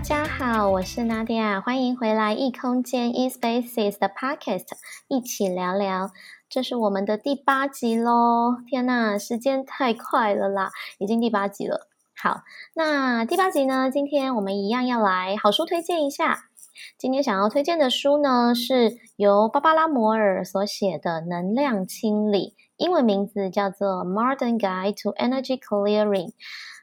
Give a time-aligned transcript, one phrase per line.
[0.00, 4.64] 大家好，我是 Nadia，欢迎回来异空间 eSpaces 的 Podcast，
[5.08, 6.10] 一起聊聊。
[6.48, 8.56] 这是我们的第八集喽！
[8.66, 11.86] 天呐，时间太快了啦，已经第八集了。
[12.16, 12.40] 好，
[12.72, 16.44] 那第八集呢，今天我们一样要来好书推荐一下。
[16.96, 26.28] 今天想要推荐的书呢，是由芭芭拉摩尔所写的《能量清理》，英文名字叫做《Modern Guide to Energy Clearing》。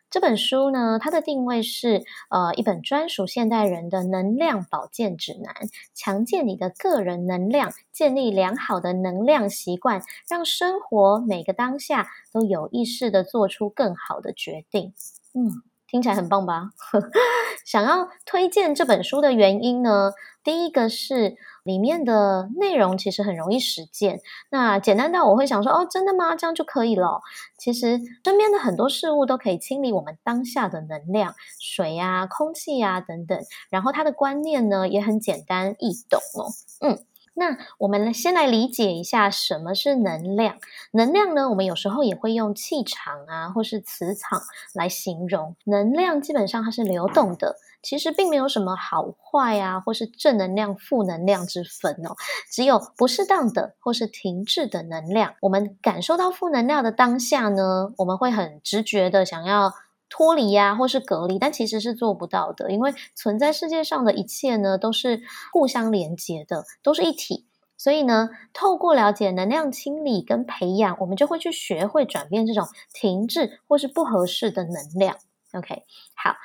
[0.10, 5.54] 这本书呢，它的定位是呃一本专属现代人的能量保健指南，
[5.94, 14.94] 强健你的个人能量，建立良好的能量习惯，让生活每个当下都有意识的做出更好的决定。
[15.34, 15.52] 嗯，
[15.88, 16.72] 听起来很棒吧？
[17.66, 20.14] 想要推荐这本书的原因呢，
[20.44, 21.36] 第一个是。
[21.68, 26.34] 里面的内容其实很容易实践，那简单到我会想说，哦，真的吗？
[26.38, 27.22] 这样就可以了。
[27.58, 33.38] 其实身边的很多事物都可以清理我们当下的能量，水啊、空气啊等等。
[33.70, 36.48] 然后它的观念呢也很简单易懂哦。
[36.80, 40.56] 嗯，那我们先来理解一下什么是能量。
[40.92, 44.42] 能量呢，我们有时候也会用气场啊或是磁场
[44.74, 45.58] 来形容。
[45.66, 47.58] 能量基本上它是流动的。
[47.82, 52.16] 其实并没有什么好坏啊，或是正能量、负能量之分哦，
[52.52, 55.36] 只有不适当的或是停滞的能量。
[55.42, 59.74] 我们感受到负能量的当下呢，我们会很直觉的想要
[60.10, 65.22] 脱离呀，或是隔离，但其实是做不到的，因为存在世界上的一切呢，都是
[65.54, 67.46] 互相连接的，都是一体。
[67.78, 75.18] 所以呢，透过了解能量清理跟培养，我们就会去学会转变这种停滞或是不合适的能量。
[75.54, 75.84] OK，
[76.16, 76.36] 好。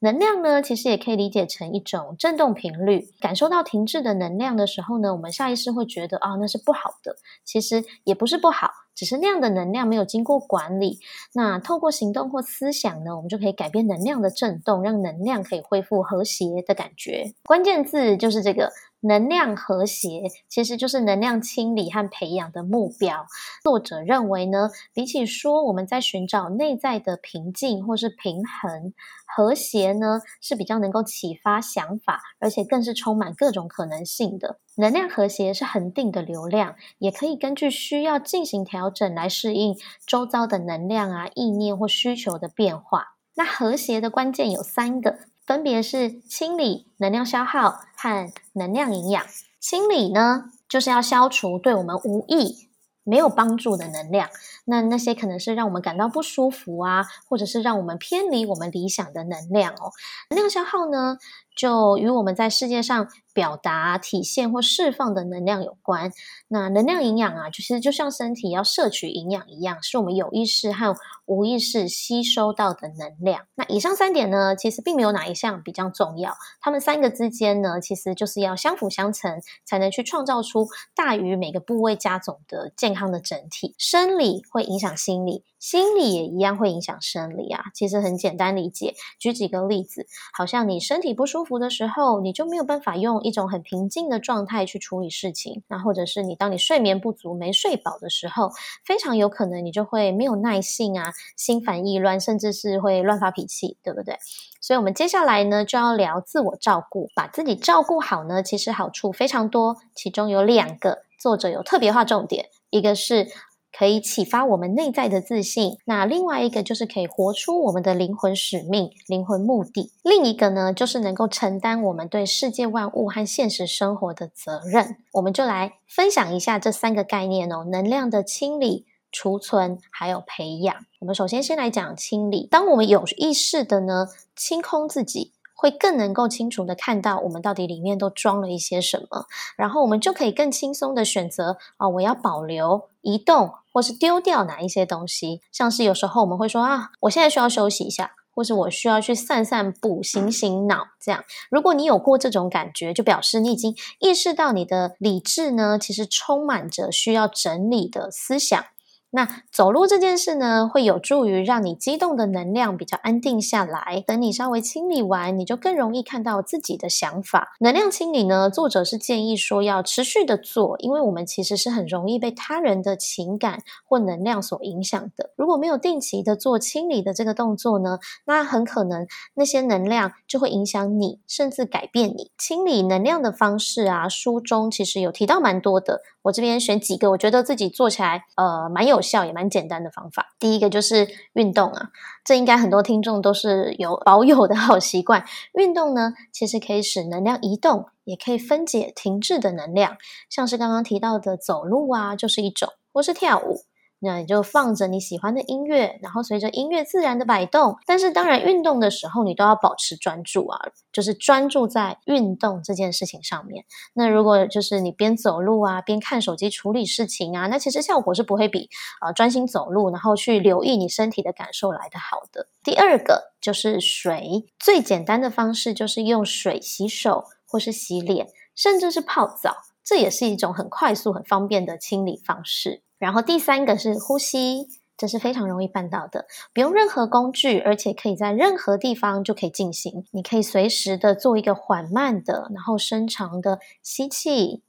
[0.00, 3.08] 能量呢，其实也可以理解成一种振动频率。
[3.18, 7.16] 感受到停滞的能量的时候呢，我们下意识会觉得啊，那是不好的。
[7.44, 10.98] 其实也不是不好，只是那样的能量没有经过管理。
[11.32, 17.32] 那透过行动或思想呢，我们就可以改变能量的振动，让能量可以恢复和谐的感觉。
[17.44, 18.72] 关键字就是这个。
[19.00, 23.26] 能量和谐其实就是能量清理和培养的目标。
[23.62, 28.92] 作者认为呢，比起说我们在寻找内在的平静或是平衡，
[29.24, 34.58] 和谐呢是比较能够启发想法，而且更是充满各种可能性的。
[34.78, 43.16] 能量和谐是恒定的流量，也可以根据需要进行调整来适应周遭的能量啊、意念或需求的变化。
[43.34, 45.18] 那和谐的关键有三个。
[45.46, 49.24] 分别是清理能量消耗和能量营养。
[49.58, 52.68] 清理呢，就是要消除对我们无益、
[53.02, 54.28] 没有帮助的能量。
[54.66, 59.90] 那那些可能是让我们感到不舒服啊，或者是让我们偏离我们理想的能量哦。
[60.28, 61.16] 能量消耗呢，
[61.58, 66.12] 就与我们在世界上表达、体现或释放的能量有关。
[66.46, 70.94] 那能量营养啊，其实就像身体要摄取营养一样，是我们有意识和
[71.26, 73.42] 无意识吸收到的能量。
[73.56, 83.74] 那以上三点呢，其实并没有哪一项比较重要，它们三个之间呢，其实就是要相辅相成，才能去创造出大于每个部位加总的健康的整体。
[83.76, 85.42] 生理会影响心理。
[85.58, 88.94] 心理也一样会影响生理啊，其实很简单理解。
[89.18, 95.62] 举几个例子，好像你身体不舒服的时候，你就没有办法用一种很平静的状态去处理事情。
[95.68, 98.50] 那或者是你当你睡眠不足、没睡饱的时候，
[98.84, 104.16] 非常有可能你就会没有耐性啊，心烦意乱，甚至是会乱发脾气，对不对？
[104.60, 113.28] 所以，我们接下来呢就要聊自我照顾，把自己照顾好呢，其实好处非常多，其中有两个，作者有特别划重点，一个是。
[113.76, 115.78] 可以启发我们内在的自信。
[115.84, 119.92] 那另外一个就是可以活出我们的灵魂使命、灵魂目的。
[120.02, 124.96] 另一个呢，就是能够承担我们对世界万物和现实生活的责任。
[125.12, 130.74] 我们就来分享一下这三个概念哦：能量的清理、储存，还有培养。
[131.00, 132.46] 我们首先先来讲清理。
[132.50, 135.32] 当我们有意识的呢，清空自己。
[135.60, 139.26] 会更能够清楚地看到我们到底里面都装了一些什么，
[139.56, 145.40] 然后我们就可以更轻松地选择啊，我要保留、移动或是丢掉哪一些东西。
[145.50, 150.86] 像是有时候我们会说啊，我现在需要休息一下，或是我需要去散散步、醒醒脑。
[151.00, 158.64] 这样，如果你有过这种感觉，就表示你已经意识到你的理智呢，其实充满着需要整理的思想。
[159.10, 164.04] 那走路这件事呢，会有助于让你激动的能量比较安定下来。
[164.06, 167.54] 等你稍微清理完，你就更容易看到自己的想法。
[167.60, 175.30] 能量清理呢，作者是建议说要持续的做，因为我们其实是很容易被他人的情感或能量所影响的。
[175.36, 182.30] 如果没有定期的做清理的这个动作呢，那很可能那些能量就会影响你，甚至改变你。
[182.36, 186.02] 清理能量的方式啊，书中其实有提到蛮多的。
[186.22, 188.97] 我这边选几个，我觉得自己做起来呃蛮有。
[188.98, 190.34] 有效也蛮简单的方法。
[190.40, 191.90] 第一个就是运动啊，
[192.24, 195.24] 这应该很多听众都是有保有的好习惯。
[195.54, 199.96] 运动呢，其实可以使能量移动，也可以分解停滞的能量，
[200.28, 203.67] 像是刚刚提到的走路啊，就是一种，或是跳舞。
[204.00, 207.76] 那你就放着你喜欢的音乐，然后随着音乐自然的摆动。
[207.86, 210.58] 但是当然，运动的时候你都要保持专注啊，
[210.92, 213.64] 就是专注在运动这件事情上面。
[213.94, 218.68] 那如果就是你边走路啊，边看手机处理事情啊，那其实效果是不会比
[219.00, 222.48] 呃专心走路，然后去留意你身体的感受来的好的。
[222.62, 229.56] 第二个就是水，最简单的方式就是用水洗手，或是洗脸，甚至是泡澡，
[229.88, 232.82] 这也是一种很快速、很方便的清理方式。
[232.98, 234.68] 然后第三个是呼吸，
[234.98, 240.04] 这是非常容易办到的，不用任何工具，而且可以在任何地方就可以进行。
[240.10, 244.62] 你可以随时的做一个缓慢的，然后深长的吸气，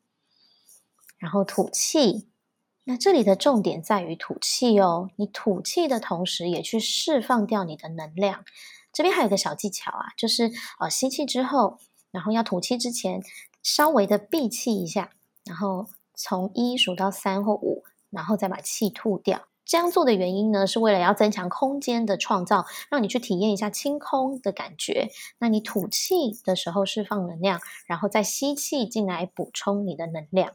[1.18, 2.30] 然后吐气。
[2.86, 8.46] 那这里的重点在于吐气哦，你吐气的同时也去释放掉你的能量。
[8.94, 10.50] 这边还有个小技巧啊，就是
[10.80, 11.78] 呃吸气之后，
[12.12, 13.22] 然后要吐气之前，
[13.64, 15.12] 稍微的闭气一下，
[15.46, 17.84] 然后从一数到三或五。
[18.12, 19.50] 然后再把气吐掉。
[19.66, 25.10] 这样做的原因呢，是为了要增强空间的创造，让你去体验一下清空的感觉。
[25.38, 30.54] 那你吐气的时候释放能量，然后再吸气进来补充你的能量。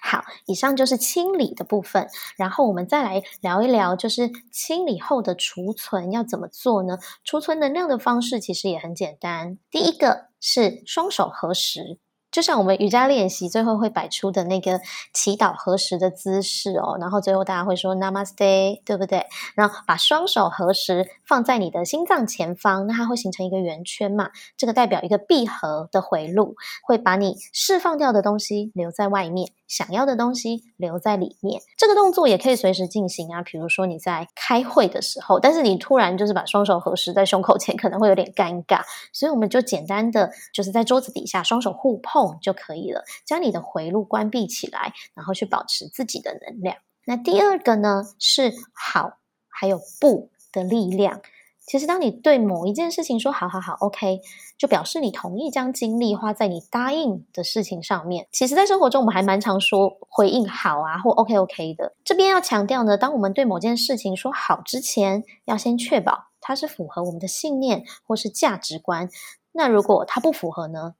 [0.00, 2.06] 好，以上就是清理的部分。
[2.36, 7.00] 然后我们再来聊一聊，就是清理后的储存要怎么做呢？
[7.24, 9.58] 储存能量的方式其实也很简单。
[9.68, 11.98] 第一个是双手合十。
[12.34, 14.80] 就像我们瑜伽练习最后会摆出的那个
[15.12, 19.24] 祈祷合十的姿势哦，然后最后大家会说 Namaste，对不对？
[19.54, 29.52] 然后把双手合十放在你的心脏前方，那它会形成一个圆圈嘛，这个代表一个闭合的回路，会把你释放掉的东西留在外面。
[29.66, 33.42] 想要的东西留在里面，这个动作也可以随时进行啊。
[33.42, 46.76] 比如说你在开会的时候，但是你突然就是把双手合十在胸口前，可能会有点尴尬，所以我们就简单的就是在桌子底下双手互碰就可以了，将你的回路关闭起来，然后去保持自己的能量。
[47.06, 49.18] 那第二个呢，是好
[49.48, 51.20] 还有不的力量。
[51.66, 54.20] 其实，当你对某一件事情说“好好好，OK”，
[54.58, 58.28] 就表示你同意将精力花在你答应的事情上面。
[58.30, 61.94] 其实，在生活中，我们还蛮常说回应“好啊”或 “OK OK” 的。
[62.04, 69.08] 这边要强调呢，当我们对某件事情说“好”之前，要先确保它是符合我们的信念或是价值观。
[69.52, 70.96] 那如果它不符合呢？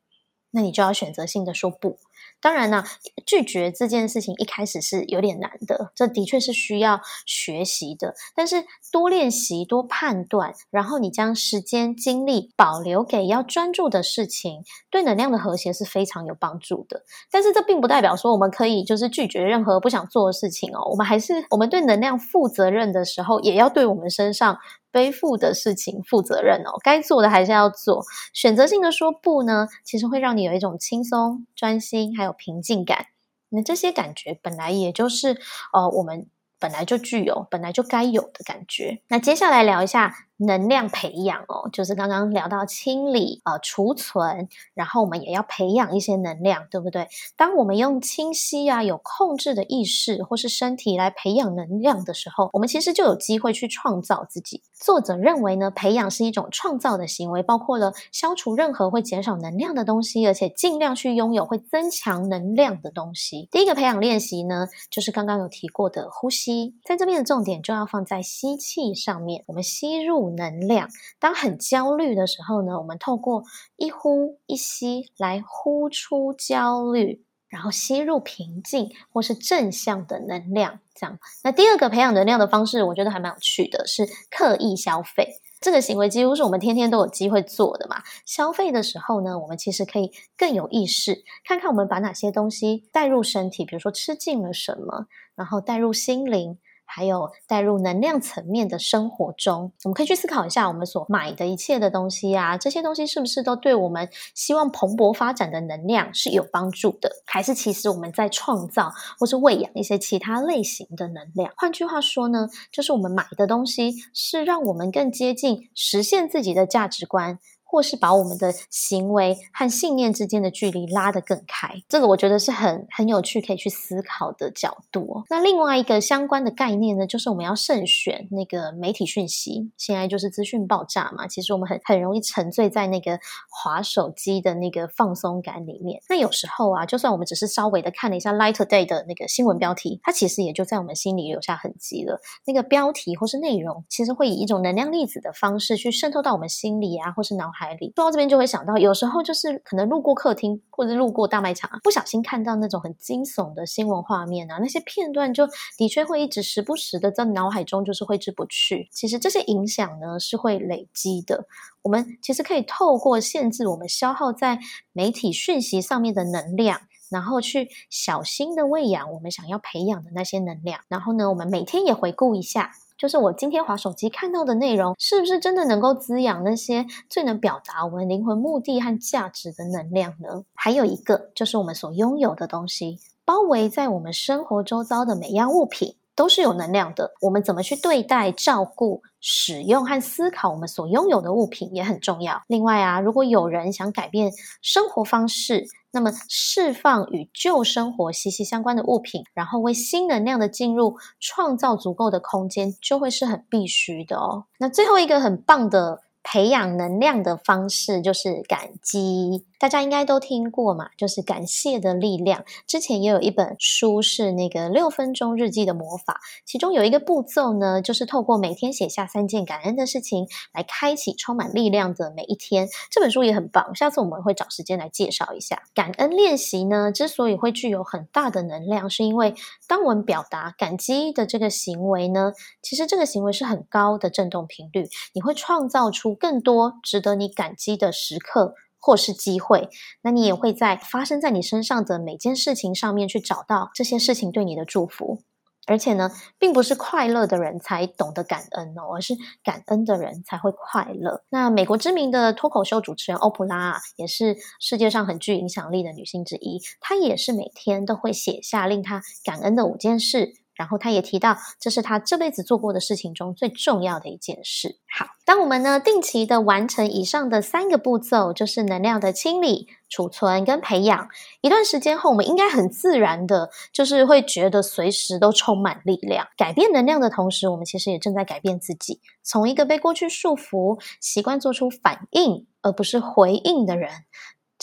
[0.55, 1.99] 那你就要选择性的说不。
[2.41, 2.85] 当然呢，
[3.27, 8.15] 拒绝这件事情一开始是有点难的，这的确是需要学习的。
[8.35, 17.05] 但是多练习、多判断，然后你将时间精力保留给要专注的事情，对能量的和谐是非常有帮助的。
[17.31, 20.89] 但是这并不代表说我们可以就是拒绝任何不想做的事情哦。
[20.91, 24.59] 我们还是我们对能量负责任的时候，也要对我们身上
[24.95, 26.79] 背负的事情负责任哦。
[26.85, 28.05] 该做的还是要做。
[28.33, 33.07] 选择性的说不呢，其实会让你有一种轻松、专心还有平静感，
[33.49, 35.37] 那这些感觉本来也就是
[35.73, 36.29] 呃，我们
[36.61, 39.03] 本来就具有、本来就该有的感觉。
[39.09, 40.15] 那接下来聊一下。
[40.37, 47.07] 能量培养哦，就是刚刚聊到清理、呃、储存，然后我们也要培养一些能量，对不对？
[47.37, 54.61] 当我们用清晰啊、有控制的意识或是身体来培养能量的时候，我们其实就有机会去创造自己。
[54.75, 63.49] 作者认为呢，培养是一种创造的行为，包括了消除任何会减少能量的东西，而且尽量去拥有会增强能量的东西。
[63.53, 70.24] 第一个培养练习呢，就是刚刚有提过的呼吸，在这边的重点就要放在吸气上面，我们吸入。
[70.31, 70.89] 能量。
[71.19, 73.45] 当很焦虑的时候呢，我们透过
[73.77, 80.81] 一呼一吸来呼出焦虑，然后吸入平静或是正向的能量。
[80.95, 85.41] 这样，那第二个培养能量的方式，我觉得还蛮有趣的，是刻意消费。
[85.61, 88.03] 这个行为几乎是我们天天都有机会做的嘛。
[88.27, 96.59] 消费的时候呢，我们其实可以更有意识，看看我们把哪些东西带入身体，比如说吃进了什么，然后带入心灵。
[96.87, 107.11] 还有带入能量层面的生活中，我们可以去思考一下，我们所买的一切的东西啊，这些东西是不是都对我们希望蓬勃发展的能量是有帮助的？
[107.27, 111.53] 还是其实我们在创造或是喂养一些其他类型的能量？
[111.57, 117.39] 换句话说呢，就是我们买的东西是让我们更接近实现自己的价值观。
[117.75, 121.83] 或是把我们的行为和信念之间的距离拉得更开。
[121.89, 125.25] 这个我觉得是很很有趣，可以去思考的角度。
[125.29, 129.73] 那另外一个相关的概念呢，就是我们要慎选那个媒体讯息。
[129.77, 133.19] 现在就是资讯爆炸嘛，其实我们很很容易沉醉在那个
[133.51, 136.01] 滑手机的那个放松感里面。
[136.09, 142.21] 那有时候啊，就算我们只是稍微的看了一下 Light Day 的那个新闻标题，它其实也就在我们心里留下痕迹了。
[142.47, 147.95] 那个标题或是内容，其实会以一种能量粒子的方式去渗透到我们心里啊，或是脑海里。
[147.97, 158.91] 说到这边就会想到，有时候就是可能路过客厅或者路过大卖场，不小心看到那种很惊悚的新闻画面啊，那些片段就的确会一直时不时的在脑海中就是挥之不去。
[158.93, 161.47] 其实这些影响呢是会累积的。
[161.81, 164.59] 我们其实可以透过限制我们消耗在
[164.93, 166.81] 媒体讯息上面的能量，
[167.11, 170.81] 然后去小心的喂养我们想要培养的那些能量。
[170.89, 180.45] 然后呢，我们每天也回顾一下，就是我今天滑手机看到的内容，是不是真的能够滋养那些最能表达我们灵魂目的和价值的能量呢？
[180.55, 185.97] 还有一个，就是我们所拥有的东西，包围在我们生活周遭的每样物品。
[186.17, 192.41] 都是有能量的，我们怎么去对待、照顾、使用和思考我们所拥有的物品也很重要。
[192.47, 194.31] 另外啊，如果有人想改变
[194.63, 204.45] 生活方式，那么释放与旧生活息息相关的物品，然后为新能量的进入创造足够的空间，就会是很必须的哦。
[204.59, 206.03] 那最后一个很棒的。
[206.27, 212.45] 培养能量的方式就是感激，大家应该都听过嘛，就是感谢的力量。
[212.67, 222.69] 之前也有一本书是那个六分钟日记的魔法，其中有一个步骤呢，就是透过每天写下三件感恩的事情，来开启充满力量的每一天。
[222.91, 225.63] 这本书也很棒，下次我们会找时间来介绍一下。
[225.75, 229.35] 感恩练习呢，之所以会具有很大的能量，是因为
[229.67, 236.15] 当我们表达感激的这个行为呢，其实这个行为是很高的振动频率，你会创造出。
[236.15, 238.55] 更多值得你感激的时刻
[238.85, 239.71] 或是机会，
[240.03, 245.23] 那你也会在发生在你身上的每件事情上面去找到这些事情对你的祝福。
[245.67, 251.23] 而且呢，并不是快乐的人才懂得感恩哦，而是感恩的人才会快乐。
[251.31, 260.35] 那美国知名的脱口秀主持人欧普拉啊，也是世界上很具影响力的女性之一，她也是每天都会写下令她感恩的五件事。
[260.55, 264.79] 然后他也提到，这是他这辈子做过的事情中最重要的一件事。
[264.97, 271.09] 好，当我们呢定期的完成以上的三个步骤，就是能量的清理、储存跟培养，
[271.41, 276.29] 一段时间后，我们应该很自然的，就是会觉得随时都充满力量。
[276.37, 283.91] 改变能量的同时，我们其实也正在改变自己，从一个被过去束缚、习惯做出反应而不是回应的人。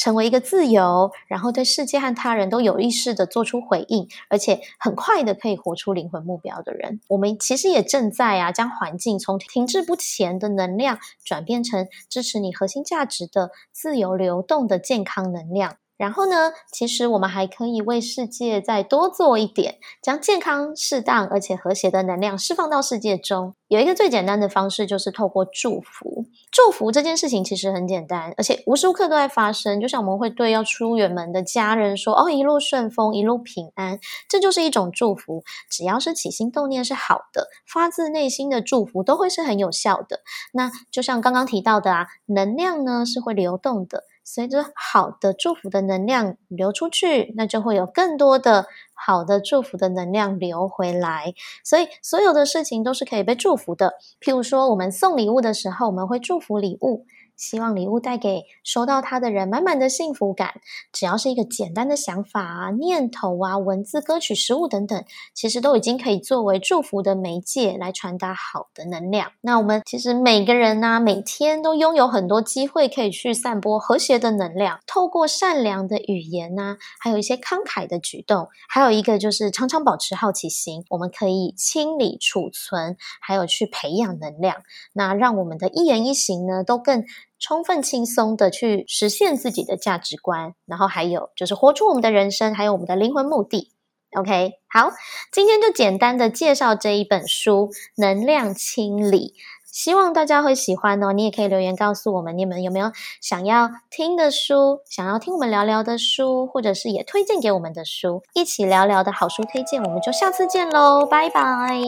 [0.02, 7.00] 成为一个自由，然后对世界和他人都有意识的做出回应，而且很快的可以活出灵魂目标的人。
[7.08, 15.76] 我们其实也正在啊，将环境从停滞不前的能量转变成支持你核心价值的自由流动的健康能量。
[16.02, 23.54] 然后呢，其实我们还可以为世界再多做一点，将健康、适当而且和谐的能量释放到世界中。
[23.68, 26.26] 有一个最简单的方式，就是透过祝福。
[26.52, 29.80] 祝福这件事情其实很简单，而且无时无刻都在发生。
[29.80, 35.44] 就像我们会对要出远门的家人说：“哦，一路顺风，一路平安。”这就是一种祝福。
[35.70, 40.22] 只要是起心动念是好的，发自内心的祝福都会是很有效的。
[40.54, 44.06] 那就像刚刚提到的啊，能量呢是会流动的。
[44.24, 51.34] 随着好的祝福的能量流出去，那就会有更多的好的祝福的能量流回来。
[51.64, 53.94] 所以，所有的事情都是可以被祝福的。
[54.20, 57.06] 譬如说，我们送礼物的时候，我们会祝福礼物。
[57.42, 60.62] 希望礼物带给收到它的人满满的幸福感。
[60.94, 69.32] 只要是一个简单的想法啊、念头啊、文字、歌曲、食物等等，其实都已经可以作为祝福的媒介来传达好的能量。
[69.42, 84.58] 那我们其实每个人呢，每天都拥有很多机会可以去散播和谐的能量，透过善良的语言呐，还有一些慷慨的举动，还有一个就是常常保持好奇心，我们可以清理、储存，还有去培养能量。
[84.94, 87.04] 那让我们的一言一行呢，都更
[87.42, 93.74] 充分轻松的去实现自己的价值观，然后还有就是活出我们的人生，还有我们的灵魂目的。
[94.18, 94.92] OK，好，
[95.32, 99.30] 今天就简单的介绍这一本书《能量清理》，
[99.72, 101.14] 希望大家会喜欢哦。
[101.14, 111.80] 你也可以留言告诉我们，你们有没有想要听的书，想要听我们聊聊的书，或者是也推荐给我们的书，一起聊聊的好书推荐，我们就下次见喽，拜拜。